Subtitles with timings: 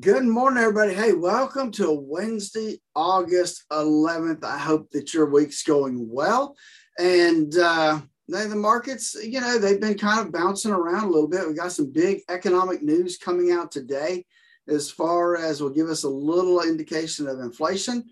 [0.00, 0.92] Good morning, everybody.
[0.92, 4.44] Hey, welcome to Wednesday, August 11th.
[4.44, 6.54] I hope that your week's going well.
[6.98, 11.48] And uh, the markets, you know, they've been kind of bouncing around a little bit.
[11.48, 14.26] We got some big economic news coming out today
[14.68, 18.04] as far as will give us a little indication of inflation.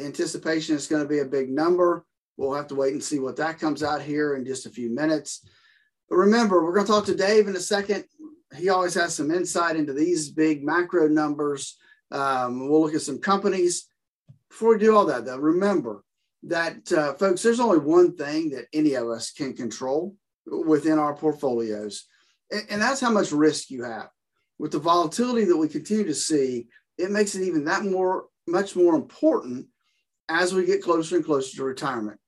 [0.00, 2.06] Anticipation is going to be a big number.
[2.38, 4.88] We'll have to wait and see what that comes out here in just a few
[4.88, 5.46] minutes.
[6.08, 8.04] But remember, we're going to talk to Dave in a second
[8.56, 11.76] he always has some insight into these big macro numbers.
[12.10, 13.88] Um, we'll look at some companies.
[14.48, 16.02] Before we do all that, though, remember
[16.44, 20.16] that, uh, folks, there's only one thing that any of us can control
[20.46, 22.06] within our portfolios,
[22.50, 24.08] and, and that's how much risk you have.
[24.58, 28.74] With the volatility that we continue to see, it makes it even that more, much
[28.74, 29.66] more important
[30.28, 32.18] as we get closer and closer to retirement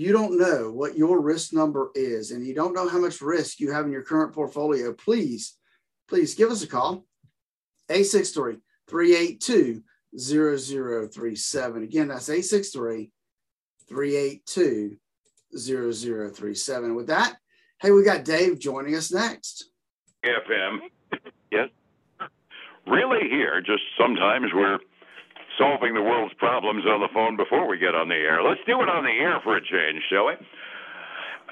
[0.00, 3.60] you don't know what your risk number is and you don't know how much risk
[3.60, 5.58] you have in your current portfolio, please,
[6.08, 7.04] please give us a call.
[7.90, 8.56] 863
[8.88, 9.82] 382
[10.18, 11.82] 0037.
[11.82, 13.10] Again, that's 863
[13.90, 14.96] 382
[15.58, 16.94] 0037.
[16.94, 17.36] With that,
[17.82, 19.68] hey, we got Dave joining us next.
[20.24, 20.78] FM.
[21.52, 21.68] Yes.
[22.86, 24.78] Really here, just sometimes we're
[25.60, 28.40] solving the world's problems on the phone before we get on the air.
[28.42, 30.40] Let's do it on the air for a change, shall we?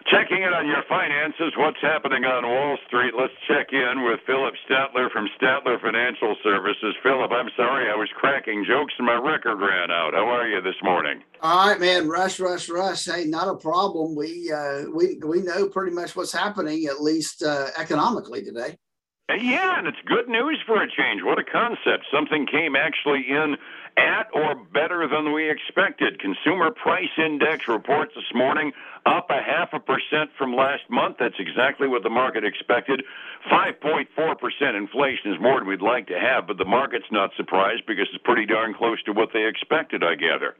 [0.09, 3.13] Checking in on your finances, what's happening on Wall Street?
[3.13, 6.95] Let's check in with Phillip Statler from Statler Financial Services.
[7.03, 10.15] Phillip, I'm sorry I was cracking jokes and my record ran out.
[10.15, 11.21] How are you this morning?
[11.43, 12.09] All right, man.
[12.09, 13.05] Rush, rush, rush.
[13.05, 14.15] Hey, not a problem.
[14.15, 18.79] We uh, we we know pretty much what's happening, at least uh, economically today.
[19.29, 21.21] Yeah, and it's good news for a change.
[21.23, 22.07] What a concept.
[22.11, 23.57] Something came actually in
[23.99, 26.21] at or better than we expected.
[26.21, 28.73] Consumer Price Index reports this morning
[29.05, 31.17] up a half a percent from last month.
[31.19, 33.03] That's exactly what the market expected.
[33.51, 34.07] 5.4%
[34.77, 38.23] inflation is more than we'd like to have, but the market's not surprised because it's
[38.25, 40.57] pretty darn close to what they expected, I gather.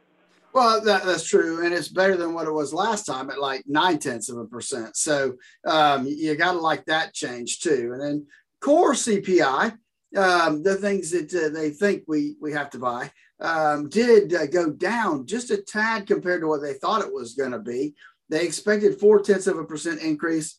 [0.55, 3.65] Well, that, that's true, and it's better than what it was last time at like
[3.67, 4.97] nine tenths of a percent.
[4.97, 5.35] So
[5.67, 7.91] um, you got to like that change too.
[7.93, 8.27] And then
[8.61, 9.77] core CPI,
[10.17, 14.47] um, the things that uh, they think we we have to buy, um, did uh,
[14.47, 17.95] go down just a tad compared to what they thought it was going to be.
[18.29, 20.59] They expected four tenths of a percent increase.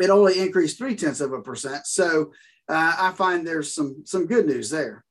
[0.00, 1.86] It only increased three tenths of a percent.
[1.86, 2.32] So
[2.68, 5.04] uh, I find there's some some good news there.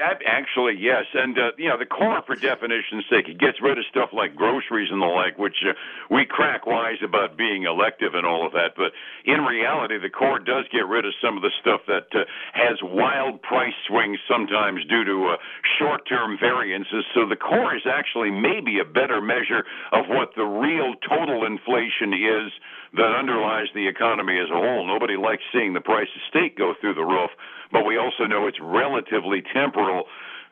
[0.00, 3.84] Actually, yes, and uh, you know the core, for definition's sake, it gets rid of
[3.90, 5.72] stuff like groceries and the like, which uh,
[6.08, 8.72] we crack wise about being elective and all of that.
[8.76, 8.92] But
[9.24, 12.24] in reality, the core does get rid of some of the stuff that uh,
[12.54, 15.36] has wild price swings sometimes due to uh,
[15.78, 17.04] short-term variances.
[17.14, 22.14] So the core is actually maybe a better measure of what the real total inflation
[22.14, 22.52] is
[22.94, 24.86] that underlies the economy as a whole.
[24.86, 27.30] Nobody likes seeing the price of steak go through the roof,
[27.70, 29.42] but we also know it's relatively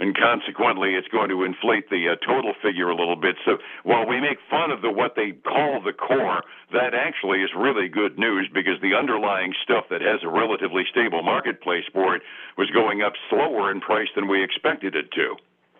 [0.00, 3.36] and consequently it's going to inflate the uh, total figure a little bit.
[3.44, 7.50] So while we make fun of the what they call the core, that actually is
[7.56, 12.22] really good news because the underlying stuff that has a relatively stable marketplace for it
[12.56, 15.34] was going up slower in price than we expected it to.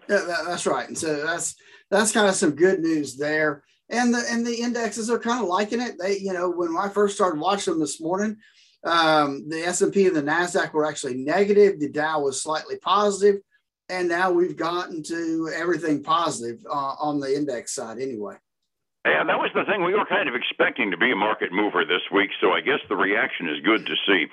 [0.09, 0.89] Yeah, that, that's right.
[0.89, 1.55] And so that's
[1.91, 5.49] that's kind of some good news there and the and the indexes are kind of
[5.49, 5.97] liking it.
[5.99, 8.37] They, you know, when I first started watching them this morning,
[8.85, 11.81] um, the S and P and the Nasdaq were actually negative.
[11.81, 13.41] The Dow was slightly positive,
[13.89, 18.37] and now we've gotten to everything positive uh, on the index side anyway.
[19.07, 19.85] Yeah, that was the thing.
[19.85, 22.81] We were kind of expecting to be a market mover this week, so I guess
[22.89, 24.27] the reaction is good to see.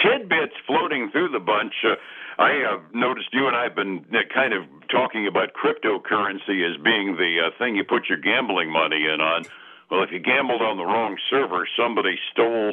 [0.00, 1.74] Tidbits floating through the bunch.
[1.84, 1.96] Uh,
[2.38, 6.80] I have noticed you and I have been uh, kind of talking about cryptocurrency as
[6.80, 9.44] being the uh, thing you put your gambling money in on.
[9.90, 12.72] Well, if you gambled on the wrong server, somebody stole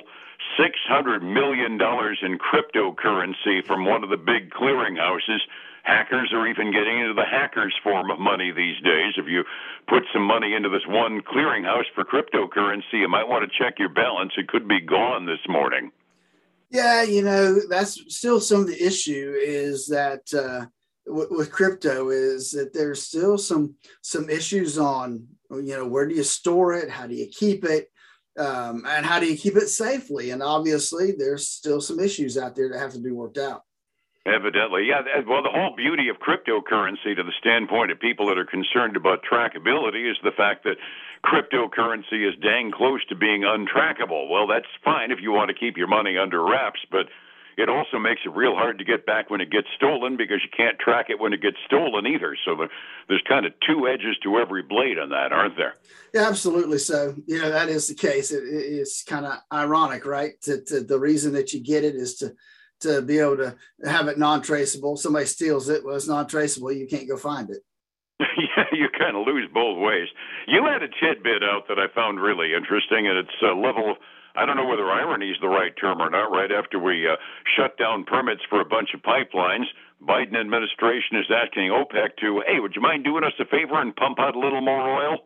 [0.55, 5.43] $600 million in cryptocurrency from one of the big clearinghouses.
[5.89, 9.13] Hackers are even getting into the hackers form of money these days.
[9.17, 9.43] If you
[9.87, 13.89] put some money into this one clearinghouse for cryptocurrency, you might want to check your
[13.89, 14.33] balance.
[14.37, 15.91] It could be gone this morning.
[16.69, 20.67] Yeah, you know, that's still some of the issue is that uh,
[21.07, 26.13] w- with crypto is that there's still some some issues on you know where do
[26.13, 27.87] you store it, how do you keep it,
[28.37, 30.29] um, and how do you keep it safely?
[30.29, 33.63] And obviously, there's still some issues out there that have to be worked out.
[34.25, 35.01] Evidently, yeah.
[35.25, 39.23] Well, the whole beauty of cryptocurrency, to the standpoint of people that are concerned about
[39.23, 40.75] trackability, is the fact that
[41.25, 44.29] cryptocurrency is dang close to being untrackable.
[44.29, 47.07] Well, that's fine if you want to keep your money under wraps, but
[47.57, 50.49] it also makes it real hard to get back when it gets stolen because you
[50.55, 52.35] can't track it when it gets stolen either.
[52.45, 52.67] So
[53.07, 55.75] there's kind of two edges to every blade on that, aren't there?
[56.13, 56.77] Yeah, absolutely.
[56.77, 58.31] So, you know, that is the case.
[58.31, 60.39] It, it's kind of ironic, right?
[60.41, 62.33] That the reason that you get it is to
[62.81, 63.55] to be able to
[63.85, 64.97] have it non-traceable.
[64.97, 66.71] Somebody steals it, well, it's non-traceable.
[66.71, 67.63] You can't go find it.
[68.19, 70.07] yeah, you kind of lose both ways.
[70.47, 73.95] You had a tidbit out that I found really interesting, and it's a level.
[74.35, 76.31] I don't know whether irony is the right term or not.
[76.31, 77.15] Right after we uh,
[77.55, 79.65] shut down permits for a bunch of pipelines,
[80.01, 83.95] Biden administration is asking OPEC to, hey, would you mind doing us a favor and
[83.95, 85.17] pump out a little more oil?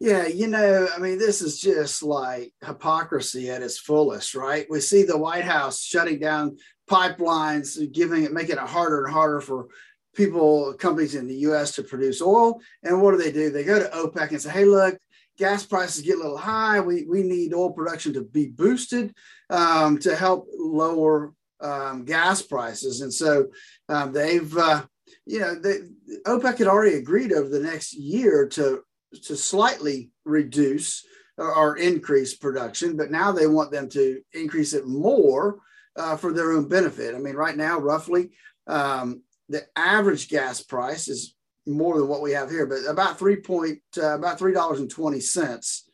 [0.00, 4.66] Yeah, you know, I mean, this is just like hypocrisy at its fullest, right?
[4.70, 6.56] We see the White House shutting down
[6.90, 9.68] pipelines, giving it, making it harder and harder for
[10.14, 12.60] people, companies in the US to produce oil.
[12.82, 13.50] And what do they do?
[13.50, 14.98] They go to OPEC and say, hey, look,
[15.38, 16.80] gas prices get a little high.
[16.80, 19.14] We, we need oil production to be boosted
[19.48, 23.02] um, to help lower um, gas prices.
[23.02, 23.46] And so
[23.88, 24.82] um, they've, uh,
[25.26, 25.78] you know, they,
[26.26, 28.82] OPEC had already agreed over the next year to,
[29.24, 31.04] to slightly reduce
[31.36, 35.60] or, or increase production, but now they want them to increase it more
[35.96, 37.14] uh, for their own benefit.
[37.14, 38.30] I mean, right now, roughly,
[38.66, 41.34] um, the average gas price is
[41.66, 44.90] more than what we have here, but about three point uh, about three dollars and
[44.90, 45.88] twenty cents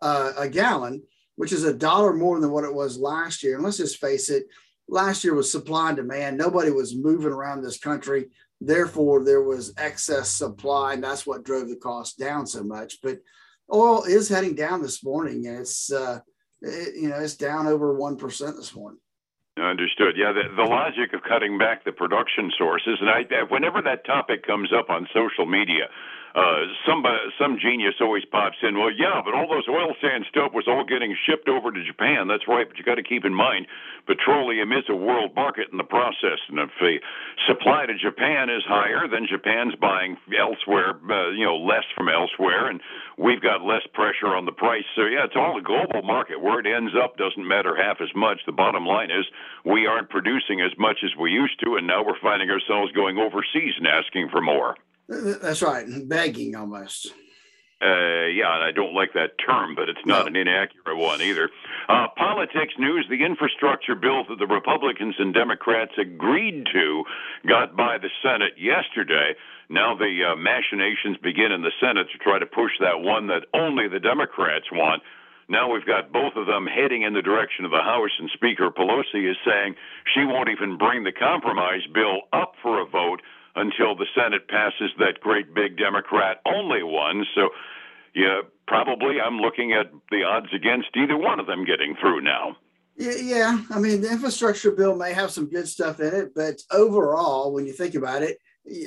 [0.00, 1.02] uh, a gallon,
[1.36, 3.56] which is a dollar more than what it was last year.
[3.56, 4.44] And let's just face it,
[4.88, 6.36] last year was supply and demand.
[6.36, 8.26] Nobody was moving around this country,
[8.60, 12.98] therefore there was excess supply, and that's what drove the cost down so much.
[13.02, 13.18] But
[13.72, 16.20] oil is heading down this morning, and it's uh,
[16.60, 18.98] it, you know it's down over one percent this morning.
[19.60, 20.16] Understood.
[20.16, 24.46] Yeah, the, the logic of cutting back the production sources, and I, whenever that topic
[24.46, 25.92] comes up on social media,
[26.34, 28.78] uh, somebody, some genius always pops in.
[28.78, 32.28] Well, yeah, but all those oil sand stuff was all getting shipped over to Japan.
[32.28, 33.66] That's right, but you got to keep in mind,
[34.06, 36.96] petroleum is a world market in the process, and if the
[37.46, 42.68] supply to Japan is higher, then Japan's buying elsewhere, uh, you know, less from elsewhere,
[42.70, 42.80] and
[43.18, 44.88] we've got less pressure on the price.
[44.96, 46.40] So yeah, it's all a global market.
[46.40, 48.40] Where it ends up doesn't matter half as much.
[48.46, 49.26] The bottom line is
[49.64, 53.18] we aren't producing as much as we used to, and now we're finding ourselves going
[53.18, 54.76] overseas and asking for more.
[55.12, 57.12] That's right, begging almost.
[57.82, 60.26] Uh, yeah, and I don't like that term, but it's not no.
[60.30, 61.50] an inaccurate one either.
[61.88, 67.02] Uh, politics news the infrastructure bill that the Republicans and Democrats agreed to
[67.48, 69.34] got by the Senate yesterday.
[69.68, 73.50] Now the uh, machinations begin in the Senate to try to push that one that
[73.52, 75.02] only the Democrats want.
[75.48, 78.70] Now we've got both of them heading in the direction of the House, and Speaker
[78.70, 79.74] Pelosi is saying
[80.14, 83.22] she won't even bring the compromise bill up for a vote
[83.54, 87.24] until the Senate passes that great big Democrat only one.
[87.34, 87.50] So,
[88.14, 92.56] yeah, probably I'm looking at the odds against either one of them getting through now.
[92.96, 93.62] Yeah.
[93.70, 97.66] I mean, the infrastructure bill may have some good stuff in it, but overall, when
[97.66, 98.38] you think about it,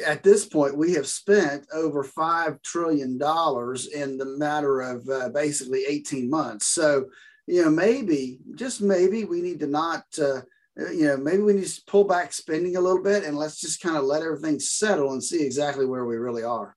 [0.06, 5.83] at this point, we have spent over $5 trillion in the matter of uh, basically
[5.88, 6.68] 18 months.
[6.68, 7.06] So,
[7.45, 10.41] you know, maybe, just maybe, we need to not uh,
[10.80, 13.62] Uh, you know, maybe we need to pull back spending a little bit and let's
[13.62, 16.75] just kind of let everything settle and see exactly where we really are.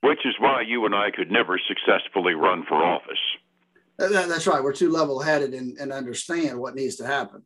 [0.00, 3.18] Which is why you and I could never successfully run for office.
[3.98, 4.62] Uh, that's right.
[4.62, 7.42] We're too level headed and, and understand what needs to happen.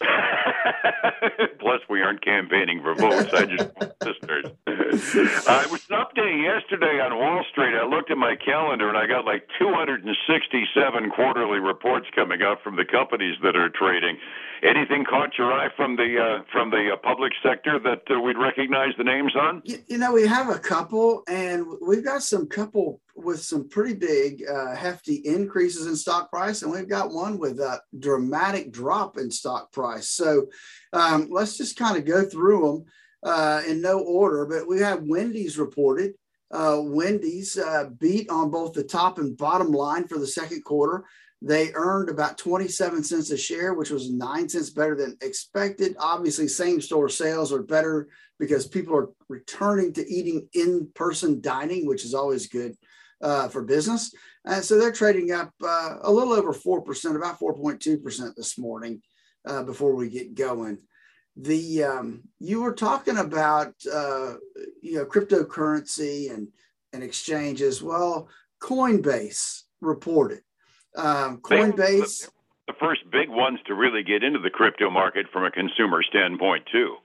[1.60, 3.32] Plus, we aren't campaigning for votes.
[3.32, 3.70] I just
[4.04, 4.46] listeners.
[4.92, 7.74] uh, it was update yesterday on Wall Street.
[7.74, 12.76] I looked at my calendar and I got like 267 quarterly reports coming up from
[12.76, 14.18] the companies that are trading.
[14.62, 18.36] Anything caught your eye from the uh, from the uh, public sector that uh, we'd
[18.36, 19.62] recognize the names on?
[19.64, 23.94] You, you, know, we have a couple, and we've got some couple with some pretty
[23.94, 29.16] big, uh, hefty increases in stock price, and we've got one with a dramatic drop
[29.16, 30.10] in stock price.
[30.10, 30.48] So
[30.92, 32.84] um, let's just kind of go through them
[33.22, 34.46] uh, in no order.
[34.46, 36.14] But we have Wendy's reported.
[36.50, 37.58] Uh, Wendy's
[37.98, 41.04] beat on both the top and bottom line for the second quarter.
[41.44, 45.96] They earned about 27 cents a share, which was nine cents better than expected.
[45.98, 51.86] Obviously, same store sales are better because people are returning to eating in person dining,
[51.86, 52.76] which is always good
[53.22, 54.14] uh, for business.
[54.44, 59.02] And so they're trading up uh, a little over 4%, about 4.2% this morning
[59.44, 60.78] uh, before we get going.
[61.36, 64.34] The um, you were talking about uh,
[64.82, 66.48] you know cryptocurrency and
[66.92, 67.82] and exchanges.
[67.82, 68.28] Well,
[68.60, 70.40] Coinbase reported
[70.96, 72.28] um, Coinbase.
[72.66, 76.64] the first big ones to really get into the crypto market from a consumer standpoint,
[76.70, 76.96] too.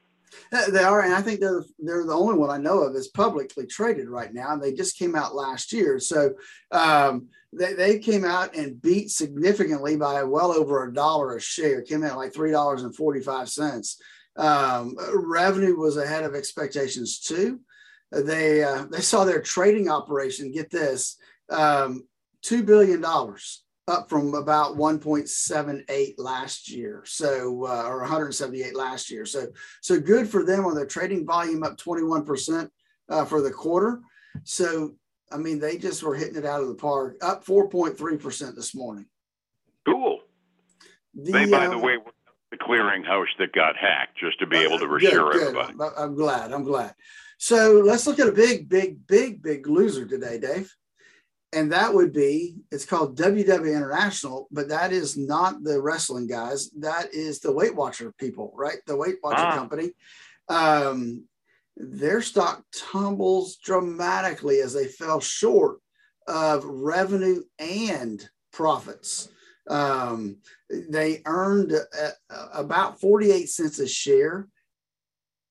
[0.51, 3.07] Uh, they are, and I think they're they're the only one I know of is
[3.07, 4.51] publicly traded right now.
[4.51, 6.33] And they just came out last year, so
[6.71, 11.81] um, they they came out and beat significantly by well over a dollar a share.
[11.81, 14.01] Came in at like three dollars and forty five cents.
[14.37, 17.59] Um, revenue was ahead of expectations too.
[18.11, 21.17] They uh, they saw their trading operation get this
[21.49, 22.03] um,
[22.41, 27.03] two billion dollars up from about 1.78 last year.
[27.05, 29.25] So, uh, or 178 last year.
[29.25, 29.47] So,
[29.81, 32.69] so good for them on their trading volume up 21%
[33.09, 34.01] uh, for the quarter.
[34.43, 34.95] So,
[35.31, 39.05] I mean, they just were hitting it out of the park, up 4.3% this morning.
[39.85, 40.19] Cool.
[41.13, 41.97] The, they, by uh, the way,
[42.51, 45.73] the clearinghouse that got hacked, just to be able to reassure good, everybody.
[45.97, 46.53] I'm glad.
[46.53, 46.93] I'm glad.
[47.37, 50.73] So let's look at a big, big, big, big loser today, Dave.
[51.53, 56.69] And that would be, it's called WW International, but that is not the wrestling guys.
[56.71, 58.77] That is the Weight Watcher people, right?
[58.85, 59.55] The Weight Watcher ah.
[59.55, 59.91] company.
[60.49, 61.25] Um,
[61.77, 65.79] their stock tumbles dramatically as they fell short
[66.27, 69.29] of revenue and profits.
[69.69, 70.37] Um,
[70.69, 72.11] they earned uh,
[72.53, 74.47] about 48 cents a share.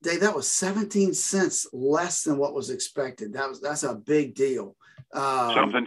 [0.03, 3.33] Dave, that was 17 cents less than what was expected.
[3.33, 4.77] That was that's a big deal.
[5.13, 5.87] Um, something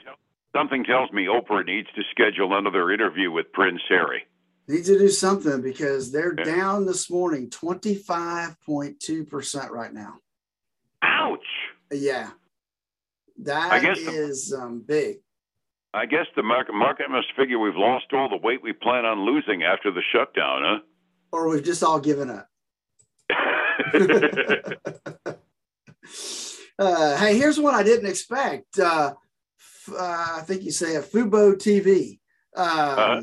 [0.55, 4.23] something tells me Oprah needs to schedule another interview with Prince Harry.
[4.67, 6.43] Needs to do something because they're yeah.
[6.43, 10.15] down this morning 25.2% right now.
[11.01, 11.39] Ouch.
[11.91, 12.29] Yeah.
[13.39, 15.17] That is um, big.
[15.93, 19.25] I guess the market market must figure we've lost all the weight we plan on
[19.25, 20.79] losing after the shutdown, huh?
[21.31, 22.47] Or we've just all given up.
[26.79, 28.79] uh, hey, here's one I didn't expect.
[28.79, 29.13] Uh,
[29.91, 32.19] uh, I think you say a Fubo TV.
[32.55, 33.21] Um, uh-huh.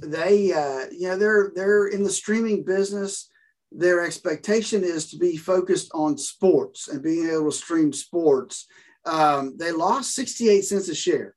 [0.00, 3.28] They, uh, you know, they're they're in the streaming business.
[3.72, 8.66] Their expectation is to be focused on sports and being able to stream sports.
[9.04, 11.34] Um, they lost 68 cents a share,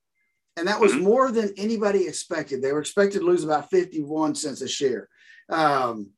[0.62, 1.06] and that was mm-hmm.
[1.06, 2.62] more than anybody expected.
[2.62, 5.10] They were expected to lose about 51 cents a share.
[5.50, 6.12] Um,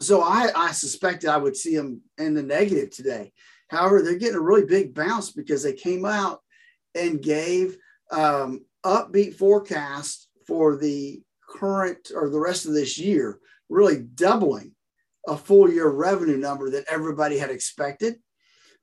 [0.00, 3.32] so I, I suspected I would see them in the negative today.
[3.68, 6.40] However, they're getting a really big bounce because they came out
[6.94, 7.78] and gave
[8.12, 13.38] um, upbeat forecast for the current or the rest of this year,
[13.70, 14.74] really doubling
[15.26, 18.16] a full year revenue number that everybody had expected.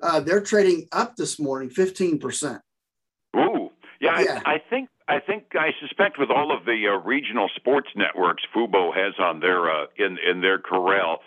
[0.02, 2.60] Uh, they're trading up this morning 15%.
[3.38, 3.57] Ooh,
[4.00, 4.42] yeah, yeah.
[4.46, 8.44] I, I, think I think I suspect with all of the uh, regional sports networks
[8.56, 11.20] Fubo has on their uh, in in their corral,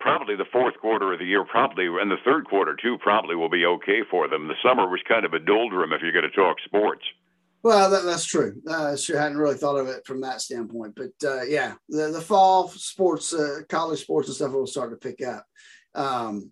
[0.00, 3.50] probably the fourth quarter of the year, probably and the third quarter too, probably will
[3.50, 4.48] be okay for them.
[4.48, 7.04] The summer was kind of a doldrum if you're going to talk sports.
[7.62, 8.60] Well, that, that's true.
[8.68, 12.20] Uh, sure hadn't really thought of it from that standpoint, but uh, yeah, the, the
[12.20, 15.46] fall sports, uh, college sports and stuff will start to pick up.
[15.94, 16.50] Um,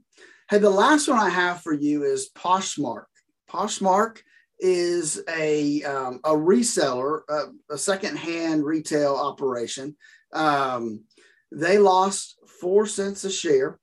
[0.49, 3.07] hey, the last one I have for you is Poshmark.
[3.51, 4.19] Poshmark
[4.61, 9.97] is a um, a reseller, a, a secondhand retail operation.
[10.33, 11.05] Um,
[11.53, 13.79] they lost four cents a share,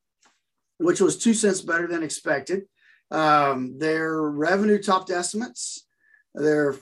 [0.78, 2.64] which was two cents better than expected.
[3.12, 5.86] Um, their revenue topped estimates.
[6.36, 6.76] Their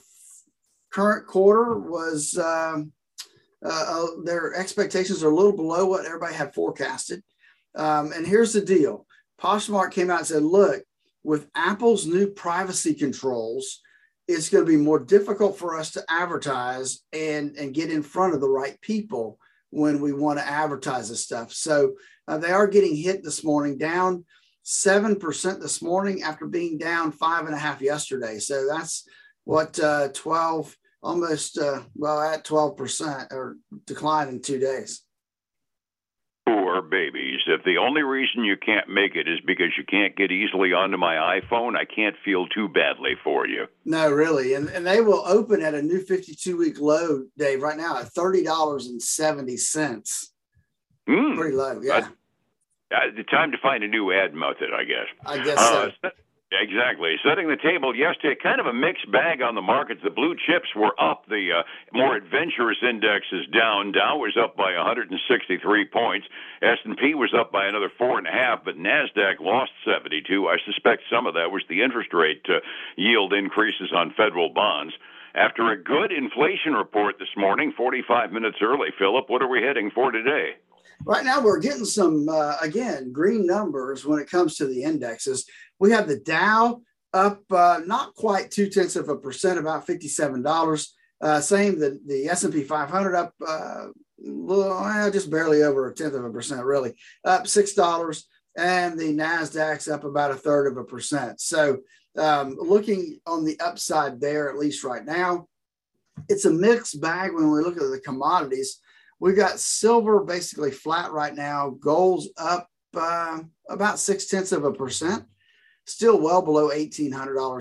[0.92, 2.92] current quarter was um,
[3.64, 7.22] uh, uh, their expectations are a little below what everybody had forecasted.
[7.74, 9.06] Um, and here's the deal
[9.40, 10.82] Poshmark came out and said, look,
[11.24, 13.80] with Apple's new privacy controls,
[14.28, 18.34] it's going to be more difficult for us to advertise and, and get in front
[18.34, 19.38] of the right people
[19.70, 21.52] when we want to advertise this stuff.
[21.52, 21.94] So
[22.26, 24.24] uh, they are getting hit this morning, down
[24.64, 28.38] 7% this morning after being down five and a half yesterday.
[28.38, 29.08] So that's
[29.44, 33.56] what uh, 12, almost, uh, well, at 12% or
[33.86, 35.02] decline in two days.
[36.46, 37.40] Poor babies.
[37.46, 40.96] If the only reason you can't make it is because you can't get easily onto
[40.96, 43.66] my iPhone, I can't feel too badly for you.
[43.84, 44.54] No, really.
[44.54, 48.14] And, and they will open at a new 52 week low, Dave, right now at
[48.14, 50.30] $30.70.
[51.08, 52.08] Mm, Pretty low, yeah.
[52.94, 55.08] Uh, the time to find a new ad method, I guess.
[55.24, 56.10] I guess uh, so.
[56.52, 57.16] Exactly.
[57.26, 60.00] Setting the table yesterday, kind of a mixed bag on the markets.
[60.04, 61.26] The blue chips were up.
[61.26, 61.62] The uh,
[61.92, 63.90] more adventurous index is down.
[63.90, 65.10] Dow was up by 163
[65.90, 66.26] points.
[66.62, 70.46] S&P was up by another four and a half, but Nasdaq lost 72.
[70.46, 72.62] I suspect some of that was the interest rate uh,
[72.96, 74.94] yield increases on federal bonds.
[75.34, 79.90] After a good inflation report this morning, 45 minutes early, Phillip, what are we heading
[79.90, 80.54] for today?
[81.04, 85.46] Right now, we're getting some, uh, again, green numbers when it comes to the indexes.
[85.78, 90.42] We have the Dow up uh, not quite two tenths of a percent, about fifty-seven
[90.42, 90.94] dollars.
[91.20, 93.86] Uh, same the the S and P 500 up uh,
[94.18, 99.14] well, just barely over a tenth of a percent, really up six dollars, and the
[99.14, 101.40] Nasdaq's up about a third of a percent.
[101.40, 101.78] So
[102.16, 105.48] um, looking on the upside there, at least right now,
[106.28, 108.80] it's a mixed bag when we look at the commodities.
[109.20, 114.72] We've got silver basically flat right now, gold's up uh, about six tenths of a
[114.72, 115.24] percent
[115.86, 117.08] still well below $1,800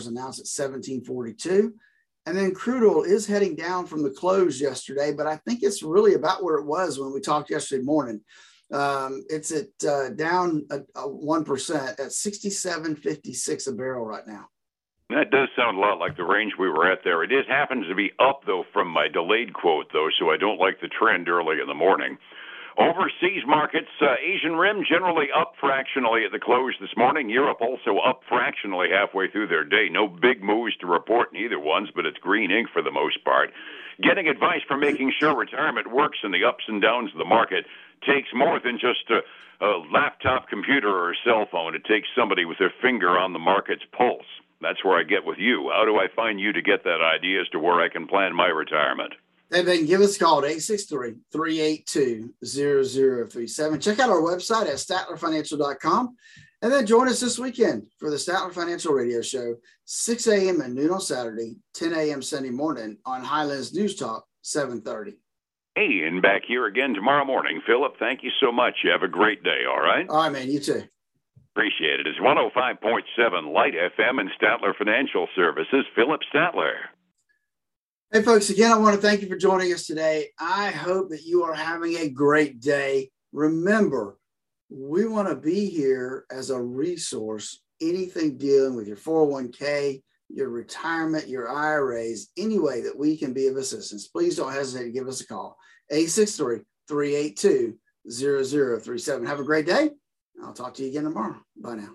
[0.08, 1.74] an ounce at 1742.
[2.26, 5.84] And then crude oil is heading down from the close yesterday, but I think it's
[5.84, 8.22] really about where it was when we talked yesterday morning.
[8.74, 14.48] Um, it's at uh, down one percent at sixty-seven fifty-six a barrel right now.
[15.12, 17.24] That does sound a lot like the range we were at there.
[17.24, 20.60] It is happens to be up though from my delayed quote though, so I don't
[20.60, 22.18] like the trend early in the morning.
[22.78, 27.30] Overseas markets, uh, Asian Rim generally up fractionally at the close this morning.
[27.30, 29.88] Europe also up fractionally halfway through their day.
[29.90, 33.24] No big moves to report in either ones, but it's green ink for the most
[33.24, 33.52] part.
[34.04, 37.66] Getting advice for making sure retirement works in the ups and downs of the market
[38.06, 41.76] takes more than just a, a laptop computer or a cell phone.
[41.76, 44.28] It takes somebody with their finger on the market's pulse.
[44.62, 45.72] That's where I get with you.
[45.74, 48.36] How do I find you to get that idea as to where I can plan
[48.36, 49.14] my retirement?
[49.52, 53.80] And then give us a call at 863 382 0037.
[53.80, 56.16] Check out our website at statlerfinancial.com.
[56.62, 60.62] And then join us this weekend for the Statler Financial Radio Show, 6 a.m.
[60.62, 62.22] and noon on Saturday, 10 a.m.
[62.24, 65.18] Sunday morning on Highlands News Talk, 730.
[65.76, 67.62] Hey, and back here again tomorrow morning.
[67.68, 68.76] Phillip, thank you so much.
[68.84, 70.08] You have a great day, all right?
[70.10, 70.50] All right, man.
[70.50, 70.84] You too.
[71.54, 72.08] Appreciate it.
[72.08, 75.86] It's 105.7 Light FM and Statler Financial Services.
[75.96, 76.74] Phillip Statler.
[78.12, 80.30] Hey, folks, again, I want to thank you for joining us today.
[80.40, 83.10] I hope that you are having a great day.
[83.34, 84.20] Remember,
[84.70, 91.28] we want to be here as a resource, anything dealing with your 401k, your retirement,
[91.28, 94.08] your IRAs, any way that we can be of assistance.
[94.08, 95.58] Please don't hesitate to give us a call.
[95.90, 97.78] 863 382
[98.10, 99.26] 0037.
[99.26, 99.90] Have a great day.
[100.44, 101.38] I'll talk to you again tomorrow.
[101.58, 101.90] Bye now.